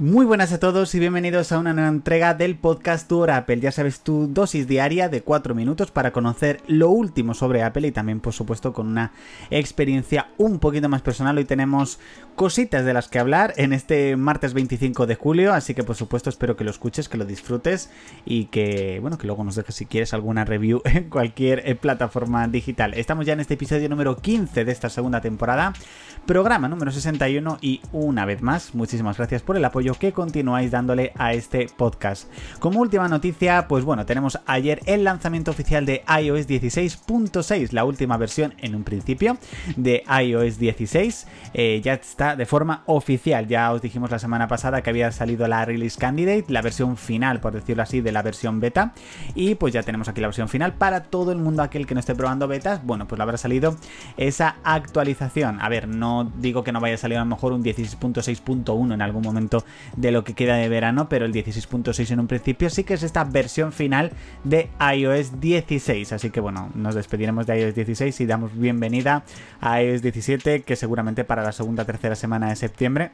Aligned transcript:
Muy 0.00 0.26
buenas 0.26 0.52
a 0.52 0.58
todos 0.58 0.92
y 0.96 0.98
bienvenidos 0.98 1.52
a 1.52 1.58
una 1.60 1.72
nueva 1.72 1.88
entrega 1.88 2.34
del 2.34 2.56
podcast 2.56 3.06
Tour 3.06 3.30
Apple. 3.30 3.60
Ya 3.60 3.70
sabes, 3.70 4.00
tu 4.00 4.26
dosis 4.26 4.66
diaria 4.66 5.08
de 5.08 5.22
4 5.22 5.54
minutos 5.54 5.92
para 5.92 6.10
conocer 6.10 6.60
lo 6.66 6.90
último 6.90 7.32
sobre 7.32 7.62
Apple 7.62 7.86
y 7.86 7.92
también, 7.92 8.18
por 8.18 8.32
supuesto, 8.32 8.72
con 8.72 8.88
una 8.88 9.12
experiencia 9.50 10.30
un 10.36 10.58
poquito 10.58 10.88
más 10.88 11.00
personal. 11.00 11.38
Hoy 11.38 11.44
tenemos 11.44 12.00
cositas 12.34 12.84
de 12.84 12.92
las 12.92 13.06
que 13.06 13.20
hablar 13.20 13.54
en 13.56 13.72
este 13.72 14.16
martes 14.16 14.52
25 14.52 15.06
de 15.06 15.14
julio, 15.14 15.54
así 15.54 15.74
que, 15.74 15.84
por 15.84 15.94
supuesto, 15.94 16.28
espero 16.28 16.56
que 16.56 16.64
lo 16.64 16.72
escuches, 16.72 17.08
que 17.08 17.16
lo 17.16 17.24
disfrutes 17.24 17.88
y 18.24 18.46
que, 18.46 18.98
bueno, 19.00 19.16
que 19.16 19.28
luego 19.28 19.44
nos 19.44 19.54
dejes 19.54 19.76
si 19.76 19.86
quieres 19.86 20.12
alguna 20.12 20.44
review 20.44 20.82
en 20.86 21.08
cualquier 21.08 21.68
eh, 21.68 21.76
plataforma 21.76 22.48
digital. 22.48 22.94
Estamos 22.94 23.26
ya 23.26 23.34
en 23.34 23.40
este 23.40 23.54
episodio 23.54 23.88
número 23.88 24.16
15 24.16 24.64
de 24.64 24.72
esta 24.72 24.90
segunda 24.90 25.20
temporada, 25.20 25.72
programa 26.26 26.66
número 26.66 26.90
61 26.90 27.58
y 27.60 27.80
una 27.92 28.24
vez 28.24 28.42
más, 28.42 28.74
muchísimas 28.74 29.18
gracias 29.18 29.42
por 29.42 29.56
el 29.56 29.64
apoyo 29.64 29.83
que 29.92 30.12
continuáis 30.12 30.70
dándole 30.70 31.12
a 31.16 31.34
este 31.34 31.66
podcast. 31.76 32.32
Como 32.58 32.80
última 32.80 33.06
noticia, 33.08 33.68
pues 33.68 33.84
bueno, 33.84 34.06
tenemos 34.06 34.40
ayer 34.46 34.80
el 34.86 35.04
lanzamiento 35.04 35.50
oficial 35.50 35.84
de 35.84 36.02
iOS 36.08 36.48
16.6, 36.48 37.72
la 37.72 37.84
última 37.84 38.16
versión 38.16 38.54
en 38.58 38.74
un 38.74 38.84
principio 38.84 39.36
de 39.76 40.02
iOS 40.08 40.58
16. 40.58 41.26
Eh, 41.52 41.82
ya 41.84 41.94
está 41.94 42.36
de 42.36 42.46
forma 42.46 42.82
oficial, 42.86 43.46
ya 43.46 43.70
os 43.72 43.82
dijimos 43.82 44.10
la 44.10 44.18
semana 44.18 44.48
pasada 44.48 44.80
que 44.80 44.88
había 44.88 45.12
salido 45.12 45.46
la 45.46 45.64
Release 45.66 45.98
Candidate, 45.98 46.46
la 46.48 46.62
versión 46.62 46.96
final, 46.96 47.40
por 47.40 47.52
decirlo 47.52 47.82
así, 47.82 48.00
de 48.00 48.12
la 48.12 48.22
versión 48.22 48.60
beta. 48.60 48.94
Y 49.34 49.56
pues 49.56 49.74
ya 49.74 49.82
tenemos 49.82 50.08
aquí 50.08 50.22
la 50.22 50.28
versión 50.28 50.48
final 50.48 50.72
para 50.72 51.04
todo 51.04 51.32
el 51.32 51.38
mundo 51.38 51.62
aquel 51.62 51.86
que 51.86 51.92
no 51.92 52.00
esté 52.00 52.14
probando 52.14 52.48
betas. 52.48 52.82
Bueno, 52.84 53.06
pues 53.06 53.18
le 53.18 53.22
habrá 53.24 53.36
salido 53.36 53.76
esa 54.16 54.56
actualización. 54.64 55.60
A 55.60 55.68
ver, 55.68 55.88
no 55.88 56.32
digo 56.38 56.64
que 56.64 56.72
no 56.72 56.80
vaya 56.80 56.94
a 56.94 56.98
salir 56.98 57.18
a 57.18 57.20
lo 57.20 57.26
mejor 57.26 57.52
un 57.52 57.62
16.6.1 57.62 58.94
en 58.94 59.02
algún 59.02 59.22
momento 59.22 59.64
de 59.96 60.10
lo 60.10 60.24
que 60.24 60.34
queda 60.34 60.56
de 60.56 60.68
verano, 60.68 61.08
pero 61.08 61.26
el 61.26 61.32
16.6 61.32 62.10
en 62.10 62.20
un 62.20 62.26
principio 62.26 62.70
sí 62.70 62.84
que 62.84 62.94
es 62.94 63.02
esta 63.02 63.24
versión 63.24 63.72
final 63.72 64.12
de 64.44 64.68
iOS 64.94 65.40
16. 65.40 66.12
Así 66.12 66.30
que 66.30 66.40
bueno, 66.40 66.70
nos 66.74 66.94
despediremos 66.94 67.46
de 67.46 67.60
iOS 67.60 67.74
16 67.74 68.20
y 68.20 68.26
damos 68.26 68.56
bienvenida 68.58 69.24
a 69.60 69.82
iOS 69.82 70.02
17, 70.02 70.62
que 70.62 70.76
seguramente 70.76 71.24
para 71.24 71.42
la 71.42 71.52
segunda 71.52 71.84
tercera 71.84 72.14
semana 72.14 72.48
de 72.48 72.56
septiembre 72.56 73.10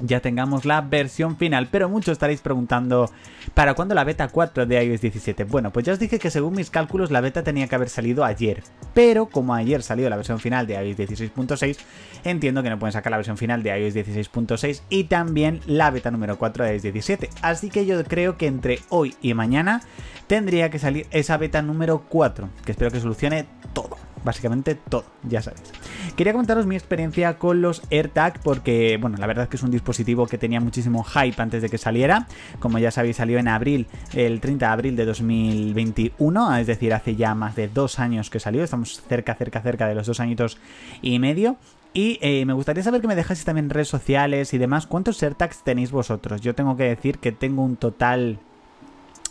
ya 0.00 0.20
tengamos 0.20 0.64
la 0.64 0.80
versión 0.80 1.36
final. 1.36 1.68
Pero 1.70 1.88
muchos 1.88 2.12
estaréis 2.12 2.40
preguntando, 2.40 3.10
¿para 3.54 3.74
cuándo 3.74 3.94
la 3.94 4.04
beta 4.04 4.28
4 4.28 4.66
de 4.66 4.84
iOS 4.84 5.00
17? 5.00 5.44
Bueno, 5.44 5.72
pues 5.72 5.86
ya 5.86 5.92
os 5.92 5.98
dije 5.98 6.18
que 6.18 6.30
según 6.30 6.54
mis 6.54 6.70
cálculos 6.70 7.10
la 7.10 7.20
beta 7.20 7.42
tenía 7.42 7.66
que 7.68 7.74
haber 7.74 7.88
salido 7.88 8.24
ayer. 8.24 8.62
Pero 8.94 9.26
como 9.26 9.54
ayer 9.54 9.82
salió 9.82 10.08
la 10.08 10.16
versión 10.16 10.40
final 10.40 10.66
de 10.66 10.74
iOS 10.74 10.98
16.6, 10.98 11.78
entiendo 12.24 12.62
que 12.62 12.70
no 12.70 12.78
pueden 12.78 12.92
sacar 12.92 13.10
la 13.10 13.18
versión 13.18 13.36
final 13.36 13.62
de 13.62 13.78
iOS 13.78 13.94
16.6 13.94 14.82
y 14.88 15.04
también 15.04 15.60
la 15.66 15.90
beta 15.90 16.10
número 16.10 16.38
4 16.38 16.64
de 16.64 16.72
iOS 16.74 16.82
17. 16.82 17.30
Así 17.42 17.70
que 17.70 17.86
yo 17.86 18.02
creo 18.04 18.36
que 18.36 18.46
entre 18.46 18.80
hoy 18.88 19.14
y 19.20 19.34
mañana 19.34 19.82
tendría 20.26 20.70
que 20.70 20.78
salir 20.78 21.06
esa 21.10 21.36
beta 21.36 21.62
número 21.62 22.04
4, 22.08 22.48
que 22.64 22.72
espero 22.72 22.90
que 22.90 23.00
solucione 23.00 23.46
todo 23.72 23.96
básicamente 24.24 24.74
todo, 24.74 25.04
ya 25.22 25.42
sabéis. 25.42 25.72
Quería 26.18 26.32
comentaros 26.32 26.66
mi 26.66 26.74
experiencia 26.74 27.38
con 27.38 27.62
los 27.62 27.80
AirTag 27.92 28.40
porque, 28.42 28.98
bueno, 29.00 29.18
la 29.18 29.28
verdad 29.28 29.44
es 29.44 29.50
que 29.50 29.56
es 29.56 29.62
un 29.62 29.70
dispositivo 29.70 30.26
que 30.26 30.36
tenía 30.36 30.58
muchísimo 30.58 31.04
hype 31.04 31.40
antes 31.40 31.62
de 31.62 31.68
que 31.68 31.78
saliera. 31.78 32.26
Como 32.58 32.80
ya 32.80 32.90
sabéis, 32.90 33.18
salió 33.18 33.38
en 33.38 33.46
abril, 33.46 33.86
el 34.14 34.40
30 34.40 34.66
de 34.66 34.72
abril 34.72 34.96
de 34.96 35.04
2021, 35.04 36.56
es 36.56 36.66
decir, 36.66 36.92
hace 36.92 37.14
ya 37.14 37.36
más 37.36 37.54
de 37.54 37.68
dos 37.68 38.00
años 38.00 38.30
que 38.30 38.40
salió. 38.40 38.64
Estamos 38.64 39.00
cerca, 39.08 39.36
cerca, 39.36 39.60
cerca 39.60 39.86
de 39.86 39.94
los 39.94 40.08
dos 40.08 40.18
añitos 40.18 40.58
y 41.02 41.20
medio. 41.20 41.56
Y 41.94 42.18
eh, 42.20 42.44
me 42.46 42.52
gustaría 42.52 42.82
saber 42.82 43.00
que 43.00 43.06
me 43.06 43.14
dejáis 43.14 43.44
también 43.44 43.70
redes 43.70 43.86
sociales 43.86 44.52
y 44.52 44.58
demás. 44.58 44.88
¿Cuántos 44.88 45.22
AirTags 45.22 45.62
tenéis 45.62 45.92
vosotros? 45.92 46.40
Yo 46.40 46.52
tengo 46.52 46.76
que 46.76 46.82
decir 46.82 47.20
que 47.20 47.30
tengo 47.30 47.62
un 47.62 47.76
total 47.76 48.40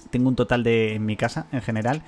tengo 0.10 0.30
un 0.30 0.36
total 0.36 0.64
de, 0.64 0.96
en 0.96 1.06
mi 1.06 1.16
casa, 1.16 1.48
en 1.52 1.62
general, 1.62 2.02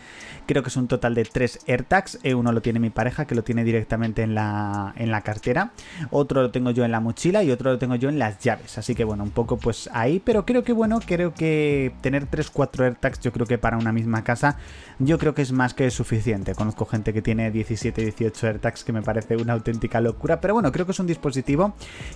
creo 0.45 0.63
que 0.63 0.69
es 0.69 0.77
un 0.77 0.87
total 0.87 1.15
de 1.15 1.25
tres 1.25 1.59
AirTags. 1.67 2.19
Eh, 2.23 2.33
uno 2.33 2.51
lo 2.51 2.61
tiene 2.61 2.79
mi 2.79 2.89
pareja, 2.89 3.25
que 3.25 3.35
lo 3.35 3.43
tiene 3.43 3.63
directamente 3.63 4.23
en 4.23 4.35
la, 4.35 4.93
en 4.97 5.11
la 5.11 5.21
cartera. 5.21 5.71
Otro 6.11 6.41
lo 6.41 6.51
tengo 6.51 6.71
yo 6.71 6.85
en 6.85 6.91
la 6.91 6.99
mochila 6.99 7.43
y 7.43 7.51
otro 7.51 7.71
lo 7.71 7.79
tengo 7.79 7.95
yo 7.95 8.09
en 8.09 8.19
las 8.19 8.39
llaves. 8.39 8.77
Así 8.77 8.95
que 8.95 9.03
bueno, 9.03 9.23
un 9.23 9.31
poco 9.31 9.57
pues 9.57 9.89
ahí. 9.93 10.21
Pero 10.23 10.45
creo 10.45 10.63
que 10.63 10.73
bueno, 10.73 10.99
creo 11.05 11.33
que 11.33 11.93
tener 12.01 12.29
3-4 12.29 12.83
AirTags, 12.83 13.19
yo 13.21 13.31
creo 13.31 13.45
que 13.45 13.57
para 13.57 13.77
una 13.77 13.91
misma 13.91 14.23
casa, 14.23 14.57
yo 14.99 15.17
creo 15.17 15.33
que 15.33 15.41
es 15.41 15.51
más 15.51 15.73
que 15.73 15.89
suficiente. 15.91 16.55
Conozco 16.55 16.85
gente 16.85 17.13
que 17.13 17.21
tiene 17.21 17.51
17, 17.51 18.01
18 18.01 18.47
AirTags, 18.47 18.83
que 18.83 18.93
me 18.93 19.01
parece 19.01 19.35
una 19.35 19.53
auténtica 19.53 20.01
locura. 20.01 20.39
Pero 20.41 20.53
bueno, 20.53 20.71
creo 20.71 20.85
que 20.85 20.91
es 20.91 20.99
un 20.99 21.07
dispositivo 21.07 21.73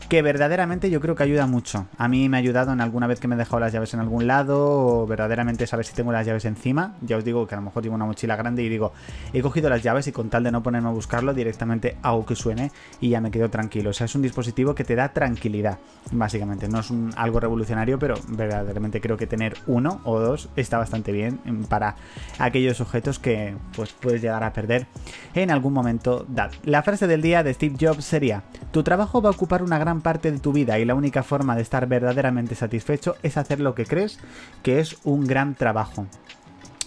que 0.09 0.21
verdaderamente 0.21 0.89
yo 0.89 0.99
creo 0.99 1.15
que 1.15 1.23
ayuda 1.23 1.47
mucho. 1.47 1.87
A 1.97 2.07
mí 2.07 2.29
me 2.29 2.37
ha 2.37 2.39
ayudado 2.39 2.71
en 2.73 2.81
alguna 2.81 3.07
vez 3.07 3.19
que 3.19 3.27
me 3.27 3.35
he 3.35 3.37
dejado 3.37 3.59
las 3.59 3.73
llaves 3.73 3.93
en 3.93 3.99
algún 3.99 4.27
lado 4.27 5.03
o 5.03 5.07
verdaderamente 5.07 5.63
es 5.63 5.72
a 5.73 5.77
ver 5.77 5.85
si 5.85 5.93
tengo 5.93 6.11
las 6.11 6.25
llaves 6.25 6.45
encima. 6.45 6.95
Ya 7.01 7.17
os 7.17 7.25
digo 7.25 7.47
que 7.47 7.55
a 7.55 7.57
lo 7.57 7.63
mejor 7.63 7.83
llevo 7.83 7.95
una 7.95 8.05
mochila 8.05 8.35
grande 8.35 8.63
y 8.63 8.69
digo, 8.69 8.93
he 9.33 9.41
cogido 9.41 9.69
las 9.69 9.83
llaves 9.83 10.07
y 10.07 10.11
con 10.11 10.29
tal 10.29 10.43
de 10.43 10.51
no 10.51 10.63
ponerme 10.63 10.89
a 10.89 10.91
buscarlo, 10.91 11.33
directamente 11.33 11.97
hago 12.01 12.25
que 12.25 12.35
suene 12.35 12.71
y 13.01 13.09
ya 13.09 13.21
me 13.21 13.31
quedo 13.31 13.49
tranquilo. 13.49 13.89
O 13.89 13.93
sea, 13.93 14.05
es 14.05 14.15
un 14.15 14.21
dispositivo 14.21 14.75
que 14.75 14.83
te 14.83 14.95
da 14.95 15.09
tranquilidad, 15.09 15.79
básicamente. 16.11 16.67
No 16.67 16.79
es 16.79 16.91
algo 17.15 17.39
revolucionario, 17.39 17.99
pero 17.99 18.15
verdaderamente 18.27 19.01
creo 19.01 19.17
que 19.17 19.27
tener 19.27 19.57
uno 19.67 20.01
o 20.03 20.19
dos 20.19 20.49
está 20.55 20.77
bastante 20.77 21.11
bien 21.11 21.39
para 21.69 21.95
aquellos 22.39 22.81
objetos 22.81 23.19
que 23.19 23.55
pues 23.75 23.93
puedes 23.93 24.21
llegar 24.21 24.43
a 24.43 24.53
perder 24.53 24.87
en 25.33 25.51
algún 25.51 25.73
momento 25.73 26.25
dado. 26.27 26.51
La 26.63 26.83
frase 26.83 27.07
del 27.07 27.21
día 27.21 27.43
de 27.43 27.53
Steve 27.53 27.75
Jobs 27.79 28.05
sería, 28.05 28.43
tu 28.71 28.83
trabajo 28.83 29.21
va 29.21 29.29
a 29.29 29.33
ocupar 29.33 29.63
una 29.63 29.79
gran 29.79 30.01
parte 30.01 30.31
de 30.31 30.39
tu 30.39 30.53
vida 30.53 30.79
y 30.79 30.85
la 30.85 30.95
única 30.95 31.23
forma 31.23 31.55
de 31.55 31.61
estar 31.61 31.87
verdaderamente 31.87 32.55
satisfecho 32.55 33.15
es 33.23 33.37
hacer 33.37 33.59
lo 33.59 33.75
que 33.75 33.85
crees 33.85 34.19
que 34.61 34.79
es 34.79 34.97
un 35.03 35.25
gran 35.25 35.55
trabajo. 35.55 35.62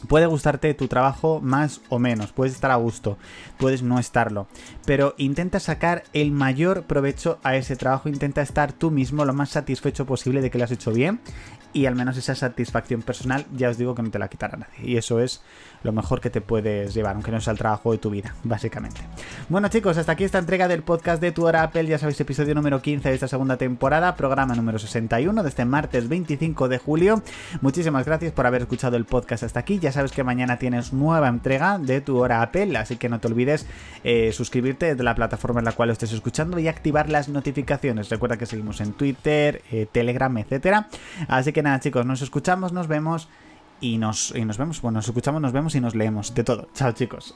Puede 0.08 0.26
gustarte 0.26 0.74
tu 0.74 0.88
trabajo 0.88 1.40
más 1.40 1.80
o 1.88 1.98
menos, 1.98 2.30
puedes 2.30 2.54
estar 2.54 2.70
a 2.70 2.76
gusto, 2.76 3.16
puedes 3.56 3.82
no 3.82 3.98
estarlo, 3.98 4.46
pero 4.84 5.14
intenta 5.16 5.58
sacar 5.58 6.04
el 6.12 6.30
mayor 6.30 6.84
provecho 6.84 7.38
a 7.42 7.56
ese 7.56 7.76
trabajo, 7.76 8.08
intenta 8.08 8.42
estar 8.42 8.72
tú 8.72 8.90
mismo 8.90 9.24
lo 9.24 9.32
más 9.32 9.50
satisfecho 9.50 10.06
posible 10.06 10.42
de 10.42 10.50
que 10.50 10.58
lo 10.58 10.64
has 10.64 10.70
hecho 10.70 10.92
bien 10.92 11.18
y 11.76 11.84
al 11.84 11.94
menos 11.94 12.16
esa 12.16 12.34
satisfacción 12.34 13.02
personal 13.02 13.44
ya 13.54 13.68
os 13.68 13.76
digo 13.76 13.94
que 13.94 14.02
no 14.02 14.10
te 14.10 14.18
la 14.18 14.28
quitará 14.28 14.56
nadie 14.56 14.78
y 14.82 14.96
eso 14.96 15.20
es 15.20 15.42
lo 15.82 15.92
mejor 15.92 16.22
que 16.22 16.30
te 16.30 16.40
puedes 16.40 16.94
llevar, 16.94 17.14
aunque 17.14 17.30
no 17.30 17.40
sea 17.40 17.52
el 17.52 17.58
trabajo 17.58 17.92
de 17.92 17.98
tu 17.98 18.10
vida, 18.10 18.34
básicamente. 18.42 19.02
Bueno 19.50 19.68
chicos, 19.68 19.98
hasta 19.98 20.12
aquí 20.12 20.24
esta 20.24 20.38
entrega 20.38 20.68
del 20.68 20.82
podcast 20.82 21.20
de 21.20 21.32
Tu 21.32 21.46
Hora 21.46 21.62
Apple, 21.62 21.86
ya 21.86 21.98
sabéis, 21.98 22.18
episodio 22.18 22.54
número 22.54 22.80
15 22.80 23.10
de 23.10 23.14
esta 23.14 23.28
segunda 23.28 23.58
temporada, 23.58 24.16
programa 24.16 24.54
número 24.54 24.78
61 24.78 25.42
de 25.42 25.48
este 25.48 25.66
martes 25.66 26.08
25 26.08 26.68
de 26.68 26.78
julio. 26.78 27.22
Muchísimas 27.60 28.06
gracias 28.06 28.32
por 28.32 28.46
haber 28.46 28.62
escuchado 28.62 28.96
el 28.96 29.04
podcast 29.04 29.42
hasta 29.42 29.60
aquí, 29.60 29.78
ya 29.78 29.92
sabes 29.92 30.12
que 30.12 30.24
mañana 30.24 30.58
tienes 30.58 30.94
nueva 30.94 31.28
entrega 31.28 31.78
de 31.78 32.00
Tu 32.00 32.16
Hora 32.16 32.40
Apple, 32.40 32.76
así 32.78 32.96
que 32.96 33.10
no 33.10 33.20
te 33.20 33.28
olvides 33.28 33.66
eh, 34.02 34.32
suscribirte 34.32 34.94
de 34.94 35.04
la 35.04 35.14
plataforma 35.14 35.60
en 35.60 35.66
la 35.66 35.72
cual 35.72 35.88
lo 35.88 35.92
estés 35.92 36.12
escuchando 36.12 36.58
y 36.58 36.68
activar 36.68 37.10
las 37.10 37.28
notificaciones. 37.28 38.08
Recuerda 38.08 38.38
que 38.38 38.46
seguimos 38.46 38.80
en 38.80 38.94
Twitter, 38.94 39.62
eh, 39.70 39.86
Telegram, 39.92 40.36
etcétera. 40.38 40.88
Así 41.28 41.52
que 41.52 41.65
nada 41.66 41.80
chicos, 41.80 42.06
nos 42.06 42.22
escuchamos, 42.22 42.72
nos 42.72 42.86
vemos 42.86 43.28
y 43.80 43.98
nos, 43.98 44.34
y 44.34 44.44
nos 44.44 44.56
vemos, 44.56 44.80
bueno, 44.80 44.98
nos 44.98 45.08
escuchamos, 45.08 45.42
nos 45.42 45.52
vemos 45.52 45.74
y 45.74 45.80
nos 45.80 45.94
leemos. 45.94 46.34
De 46.34 46.44
todo. 46.44 46.68
Chao 46.74 46.92
chicos. 46.92 47.34